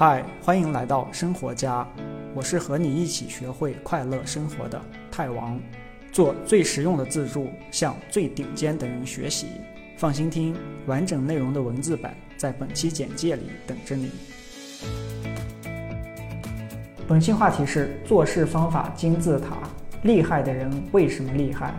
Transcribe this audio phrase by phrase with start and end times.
[0.00, 1.86] 嗨，欢迎来到生活家，
[2.34, 4.80] 我是和你一起学会快乐生活的
[5.10, 5.60] 泰王，
[6.10, 9.48] 做最实用的自助，向最顶尖的人学习。
[9.98, 14.10] 放心听，完整内容的文字版在本期简介里等着你。
[17.06, 19.68] 本期话题是做事方法金字塔，
[20.04, 21.74] 厉害的人为什么厉害？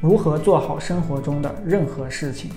[0.00, 2.52] 如何做好生活中的任何事情？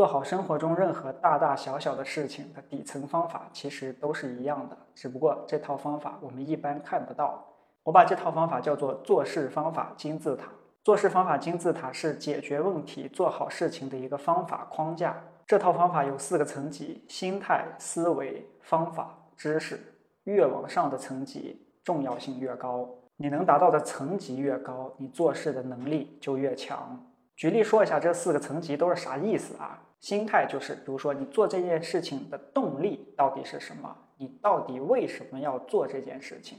[0.00, 7.46] 做好生活中任何大大小小的事情的底层方法其实都是一样的，只不过这套方法我们一般看不到。
[7.82, 10.46] 我把这套方法叫做做事方法金字塔。
[10.82, 15.22] 做事方法金字塔是解决问题、做好事情的一个方法框架。
[15.46, 19.78] 这套方法有四个层级：心态、思维、方法、知识。
[20.24, 22.88] 越往上的层级，重要性越高。
[23.18, 26.98] 你能达到的层级越高，你做事的能力就越强。
[27.36, 29.78] 举例说一下，这四个层级都是啥意思啊？
[30.00, 33.96] 心态就是，比如说你做这件事情的动力到底是什么？
[34.16, 36.58] 你到底为什么要做这件事情？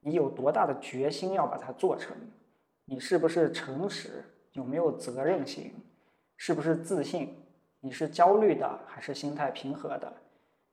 [0.00, 2.16] 你有多大的决心要把它做成？
[2.84, 4.24] 你是不是诚实？
[4.52, 5.72] 有没有责任心？
[6.36, 7.36] 是不是自信？
[7.80, 10.12] 你是焦虑的还是心态平和的？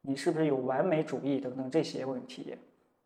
[0.01, 2.57] 你是不是有完美主义等等这些问题？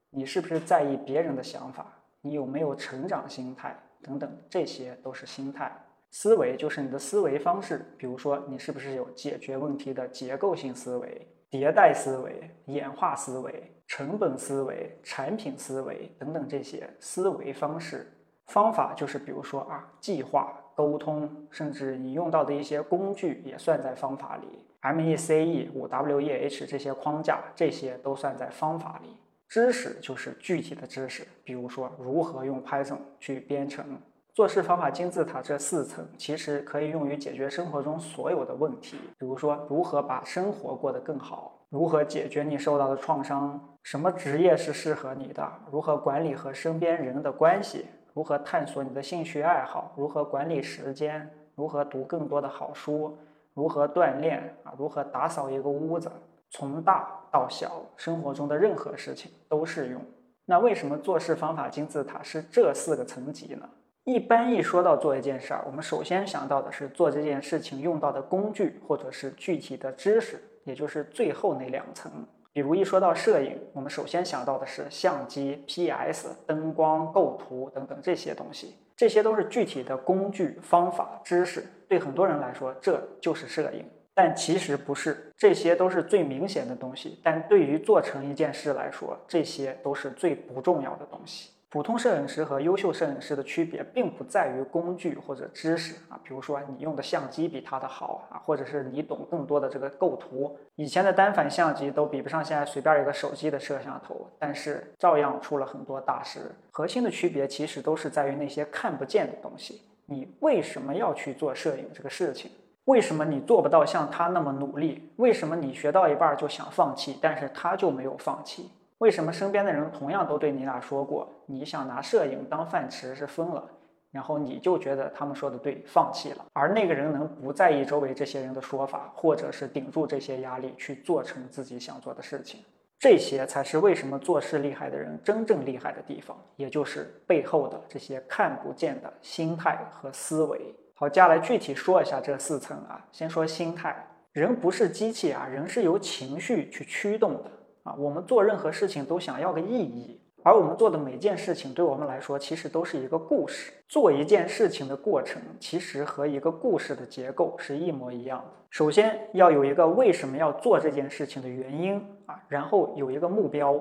[0.09, 1.85] 你是不是在意别人的想法？
[2.21, 4.31] 你有没有成长心态等等？
[4.49, 5.71] 这些都是心态。
[6.11, 18.05] 思维就是你的思维方式，比如说你是不是有解决问题的结构性思维、迭代思维、演化思维、成本思维、产品思维等等这些思维方式。
[18.47, 24.47] 方法就是比如说啊，计划、沟通，甚至你用到的一些工具也算在方法里。
[24.81, 29.15] M E C E 五 W E H 这些框架，这些都算在方法里。
[29.47, 33.97] 知识就是具体的知识，比如说如何用 Python 去编程。
[34.33, 53.17] 做事方法金字塔这四层其实可以用于解决生活中所有的问题，比如说如何把生活过得更好，如何解决你受到的创伤，什么职业是适合你的，如何管理和身边人的关系，如何探索你的兴趣爱好，如何管理时间，如何读更多的好书，
[53.53, 56.09] 如何锻炼啊，如何打扫一个屋子，
[56.51, 60.01] 从大到小，生活中的任何事情都适用。
[60.45, 63.69] 那为什么做事方法金字塔是这四个层级呢？
[64.03, 72.11] 一般一说到做一件事儿，我们首先想到的是做这件事情用到的工具或者是具体的知识，也就是最后那两层。
[72.51, 81.63] 比如一说到摄影，我们首先想到的是相机、PS、灯光、构图等等这些东西，这些都是具体的工具、方法、知识。
[81.87, 83.85] 对很多人来说，这就是摄影，
[84.15, 87.19] 但其实不是，这些都是最明显的东西。
[87.23, 91.51] 但对于做成一件事来说，这些都是最不重要的东西。
[91.71, 100.59] 普通摄影师和优秀摄影师的区别，并不在于工具或者知识啊，比如说你用的相机比他的好啊，或者是你懂更多的这个构图。
[100.75, 106.51] 以前的单反相机都比不上现在随便一个手机的摄像头，但是照样出了很多大师。
[106.71, 109.81] 核心的区别其实都是在于那些看不见的东西。
[110.07, 112.51] 你为什么要去做摄影这个事情？
[112.83, 115.09] 为什么你做不到像他那么努力？
[115.15, 118.69] 为什么你学到一半就想放弃，但是他就没有放弃？
[119.01, 123.67] 为什么身边的人同样都对你俩说过，你想拿摄影当饭吃是疯了，
[124.11, 126.45] 然后你就觉得他们说的对，放弃了。
[126.53, 132.59] 而那个人能不在意周围这些人的说法，或者是顶住这些压力去做成自己想做的事情，
[132.99, 140.61] 这些才是为什么做事厉害的人真正厉害的地方，也就是背后的这些看不见的心态和思维。
[140.93, 143.95] 好，接下来具体说一下这四层啊，先说心态，
[144.31, 147.49] 人不是机器啊，人是由情绪去驱动的。
[147.83, 153.71] 啊，我们做任何事情都想要个意义，而我们做的每件事情对我们来说，其实都是一个故事。
[153.87, 158.45] 做一件事情的过程，其实和一个故事的结构是一模一样的。
[158.69, 163.77] 首先要有一个为什么要做这件事情的原因啊，然后有一个目标，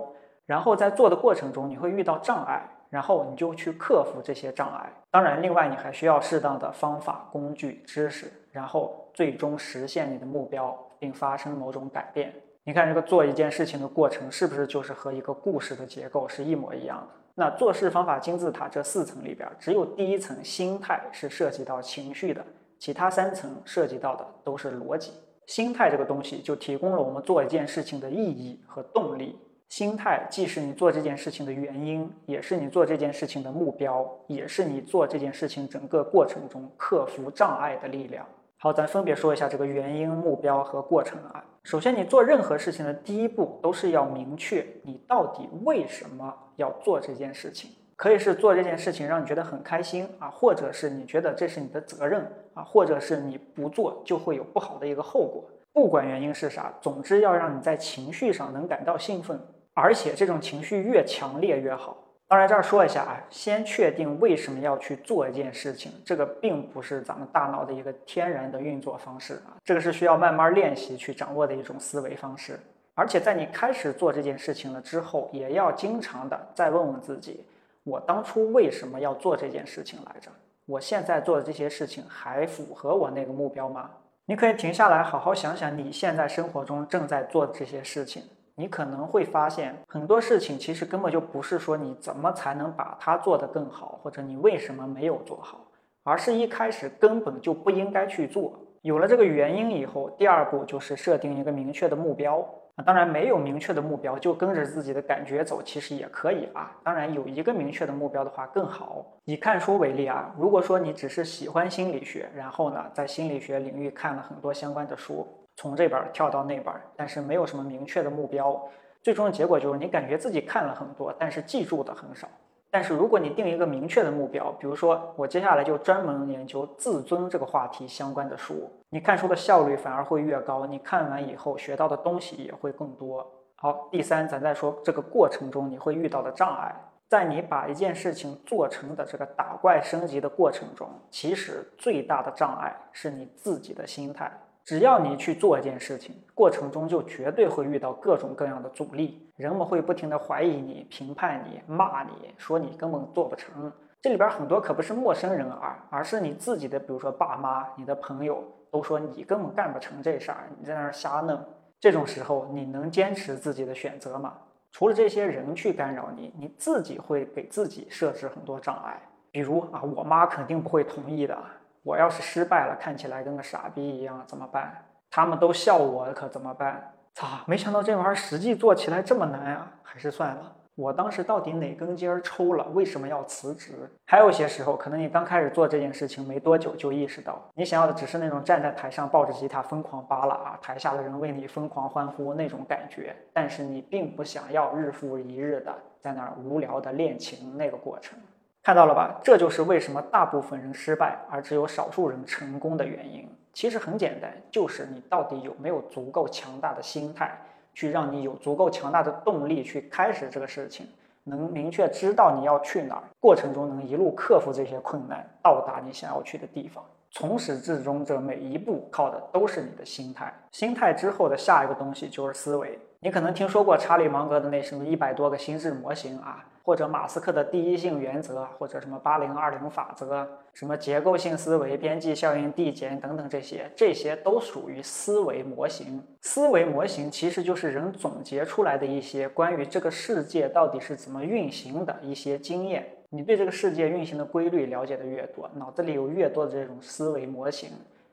[0.47, 4.93] 然后在做的过程中你会遇到障碍，然后你就去克服这些障碍。
[5.11, 12.35] 当然，另外你还需要适当的方法、工具、知识，然后最终实现你的目标，并发生某种改变。
[12.65, 17.15] 你看这个做一件事情的过程，是不是就是和一个故事的结构是一模一样的？
[17.35, 22.45] 那做事方法金字塔这四层里边，只有第一层心态是涉及到情绪的，
[22.79, 25.13] 其他三层涉及到的都是逻辑。
[25.47, 29.39] 心态这个东西就提供了我们做一件事情的意义和动力。
[29.69, 38.27] 心态既是你做这件事情的原因，也是你做这件事情的目标，也是你做这件事情整个过程中克服障碍的力量。
[38.63, 41.43] 好，咱分别说一下这个原因、目标和过程啊。
[41.63, 47.71] 首先，你做任何事情的第一步都是要明确你到底为什么要做这件事情。
[47.97, 55.43] 可以是做这件事情让你觉得很开心啊，或者是你觉得这是你的责任啊，或者是你不做就会有不好的一个后果。
[55.73, 59.41] 不管原因是啥，总之要让你在情绪上能感到兴奋，
[59.73, 61.97] 而且这种情绪越强烈越好。
[62.31, 72.57] 当然，这儿说一下啊，先确定为什么要去做一件事情，这个并不是咱们大脑的一个天然的运作方式啊，这个是需要慢慢练习去掌握的一种思维方式。
[72.95, 77.45] 而且在你开始做这件事情了之后，也要经常的再问问自己：
[77.83, 80.31] 我当初为什么要做这件事情来着？
[80.67, 83.91] 我现在做的这些事情还符合我那个目标吗？
[84.27, 88.23] 你可以停下来，好好想想你现在生活中正在做的这些事情。
[88.61, 95.65] 你可能会发现，很多事情其实根本就不是说你怎么才能把它做得更好，或者你为什么没有做好，
[96.05, 98.53] 而是一开始根本就不应该去做。
[98.83, 102.47] 有了这个原因以后，第二步就是设定一个明确的目标。
[102.85, 106.71] 当然没有明确的目标，就跟着自己的感觉走，其实也可以啊。
[106.85, 109.07] 当然有一个明确的目标的话更好。
[109.25, 115.27] 以看书为例啊，如果说你只是喜欢心理学，然后呢，在心理学领域看了很多相关的书。
[115.57, 118.61] 从这本跳到那本，但是没有什么明确的目标，
[119.03, 122.29] 最终的结果就是你感觉自己看了很多，但是记住的很少。
[122.73, 133.29] 但是如果你定一个明确的目标，比如说我接下来就专门研究自尊这个话题相关的书，你看书的效率反而会越高，你看完以后学到的东西也会更多。
[133.57, 136.73] 好，第三，咱再说这个过程中你会遇到的障碍，
[137.09, 144.31] 在你把一件事情做成的这个打怪升级的过程中，其实最大的障碍是你自己的心态。
[144.65, 153.73] 只要你去做一件事情，过程中就绝对会遇到各种各样的阻力，人们会不停的怀疑你、评判你、骂你，说你根本做不成。
[154.01, 161.39] 这里边很多可不是陌生人啊，而是你自己的，比如说爸妈、你的朋友，都说你根本干不成这事儿，你在那儿瞎弄。
[161.81, 164.35] 这种时候，你能坚持自己的选择吗？
[164.71, 169.01] 除了这些人去干扰你，你自己会给自己设置很多障碍。
[169.33, 171.37] 比如啊，我妈肯定不会同意的。
[171.83, 174.85] 我要是失败了，看起来跟个傻逼一样，怎么办？
[175.11, 176.93] 他们都笑我，可怎么办？
[177.15, 177.27] 操！
[177.47, 179.73] 没想到这玩意儿实际做起来这么难啊！
[179.83, 180.57] 还是算了。
[180.77, 182.65] 我当时到底哪根筋儿抽了？
[182.73, 183.91] 为什么要辞职？
[184.07, 198.19] 还有些时候，可能你刚开始做这件事情没多久，就意识到你想要的只是那种站在台上抱着吉他疯狂扒拉啊，台下的人为你疯狂欢呼那种感觉，但是你并不想要日复一日的在那儿无聊的练琴那个过程。
[198.63, 199.19] 看到了吧？
[199.23, 203.27] 这就是为什么大部分人失败，而只有少数人成功的原因。
[203.55, 207.37] 其实很简单，就是你到底有没有足够强大的心态，
[207.73, 210.87] 去让你有足够强大的动力去开始这个事情，
[211.25, 216.85] 能明确知道你要去哪儿，过程中能一路克服这些困难，到达你想要去的地方。
[217.13, 220.33] 从始至终，这每一步靠的都是你的心态。
[220.53, 222.79] 心态之后的下一个东西就是思维。
[223.01, 226.45] 你可能听说过查理芒格的那什么一百多个心智模型啊。
[226.63, 236.03] 或者马斯克的第一性原则，或者什么八零二零法则，什么结构性思维、边际效应递减等等，这些这些都属于思维模型。
[236.21, 242.87] 思维模型其实就是人总结出来的一些关于这个世界到底是怎么运行的一些经验。
[243.09, 247.71] 你对这个世界运行的规律了解的越多，脑子里有越多的这种思维模型，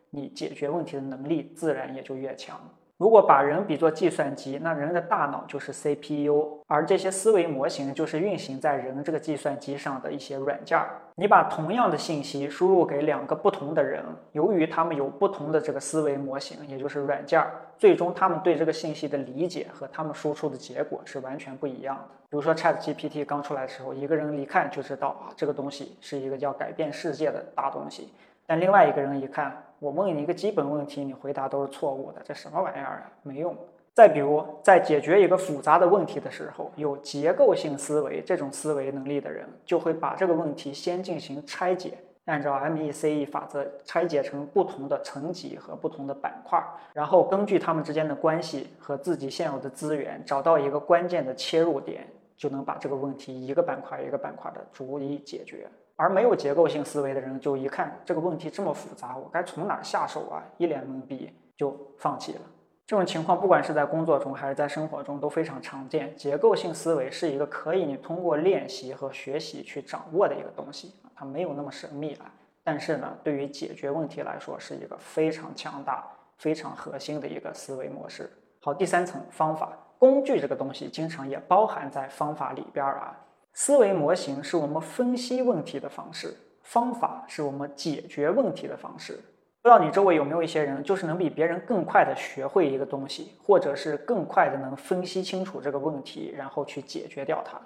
[0.10, 2.60] 你解决问题的能力自然也就越强。
[2.98, 10.96] 如果把人比作计算机，那人的大脑就是 CPU，而这些思维模型就是运行在人这个计算机上的一些软件儿。
[11.14, 22.04] 你把同样的信息输入给两个不同的人，由于他们有不同的这个思维模型，也就是软件儿，最终他们对这个信息的理解和他们输出的结果是完全不一样的。
[22.30, 28.12] 比如说 ChatGPT 刚出来的时候，一个人一看就知道啊，这个东西是一个要改变世界的大东西。
[28.48, 33.12] 但另外一个人一看，我问你一个基本问题，你回答都是错误的，这什么玩意儿啊？
[33.24, 33.56] 没用。
[33.94, 52.06] 再比如，在解决一个复杂的问题的时候，有结构性思维这种思维能力的人，就会把这个问题先进行拆解，按照 MECE 法则拆解成不同的层级和不同的板块，然后根据它们之间的关系和自己现有的资源，找到一个关键的切入点，
[52.38, 55.68] 就能把这个问题一个板块一个板块的逐一解决。
[55.96, 60.44] 而没有结构性思维的人，就一看这个问题这么复杂，我该从哪下手啊？
[60.58, 62.42] 一脸懵逼就放弃了。
[62.86, 66.16] 这种情况不管是在工作中还是在生活中都非常常见。
[66.16, 72.32] 结构性思维是一个可以你通过练习和学习去掌握的一个东西，它没有那么神秘啊。
[72.64, 78.32] 但是呢，对于解决问题来说，是一个非常强大、非常核心的一个思维模式。
[78.62, 83.18] 好，第三层方法工具这个东西，经常也包含在方法里边啊。
[83.54, 89.14] 思维模型是我们分析问题的方式，方法是我们解决问题的方式。
[89.62, 97.60] 不知道你周围有没有一些人，就是能比别人更快的学会一个东西，或者是更快的能分析清楚这个问题，然后去解决掉它。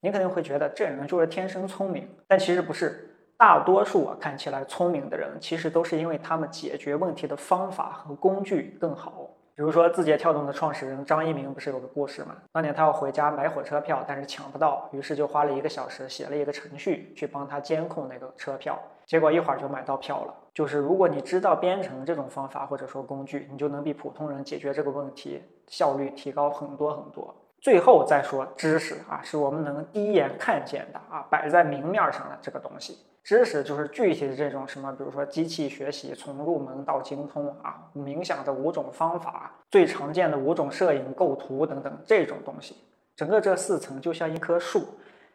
[0.00, 3.10] 你肯定会觉得这人就是天生聪明，但其实不是。
[3.36, 9.28] 大多数啊看起来聪明的人，其实都是因为他们解决问题的方法和工具更好。
[9.56, 12.34] 比如说，字节跳动的创始人张一鸣不是有个故事吗？
[12.50, 20.34] 当年他要回家买火车票，但是抢不到，于是就花了一个小时写了一个程序去帮他监控那个车票，结果一会儿就买到票了。
[20.52, 27.32] 就是如果你知道编程这种方法或者说工具，你就能比普通人解决这个问题效率提高很多很多。
[27.64, 32.98] 最后再说知识啊，是我们能第一眼看见的啊，摆在明面上的这个东西。
[33.22, 42.76] 知识就是具体的这种什么，比如说机器学习从入门到精通啊，冥想的五种方法，最常见的五种摄影构图等等这种东西。
[43.16, 44.86] 整个这四层就像一棵树，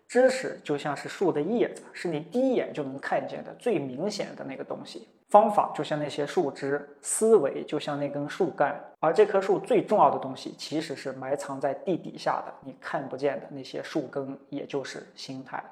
[0.10, 5.08] 知识就像是树的叶子，是你第一眼就能看见的最明显的那个东西。
[5.30, 15.64] 方法就像那些树枝，思维就像那根树干，而这棵树最重要的东西其实是埋藏在地底下的，你看不见的那些树根，也就是心态。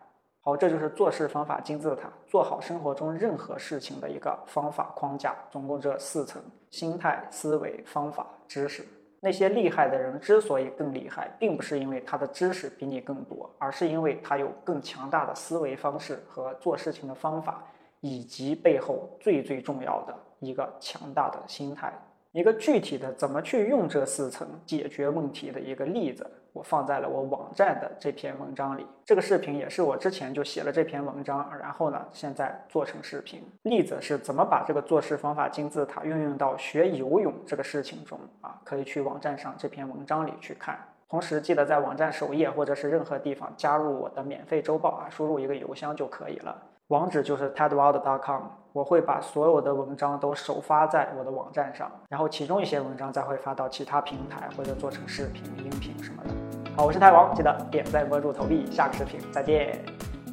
[0.41, 5.35] 好，这就是做事方法金字塔，做好生活中任何事情的一个方法框架。
[5.49, 6.39] 总共这四层：
[6.69, 8.85] 心态、思维、方法、知识。
[9.19, 17.63] 那些厉害的人之所以更厉害，并不是因为他的知识比你更多，而是因为他有更强大的思维方式和做事情的方法，
[18.01, 21.91] 以及背后最最重要的一个强大的心态。
[22.31, 26.29] 一个具体的怎么去用这四层解决问题的一个例子。
[26.57, 28.85] 我放在了我网站的这篇文章里。
[29.05, 33.43] 这个视频也是我之前就写了这篇文章，然后呢，现在做成视频。
[33.61, 38.59] 例子是怎么把这个做事方法金字塔运用到学游泳这个事情中啊？
[38.63, 40.79] 可以去网站上这篇文章里去看。
[41.07, 46.55] 同时记得在网站首页或者是任何地方加入我的免费周报啊，输入一个邮箱就可以了。
[46.87, 56.46] 网址就是 tedworld.com，我会把所有的文章都首发在我的网站上，然后其中一些文章再会发到其他平台或者做成视频、音频什么的。
[56.77, 59.83] 好，我是太王，记得点赞、关注、投币，下个视频再见。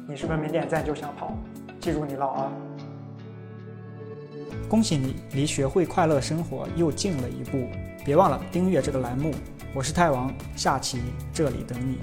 [0.07, 1.35] 你是不是没点赞就想跑？
[1.79, 2.51] 记住你了啊！
[4.69, 7.67] 恭喜你离学会快乐生活又近了一步，
[8.05, 9.31] 别忘了订阅这个栏目。
[9.73, 11.01] 我是太王，下期
[11.33, 11.97] 这里等你。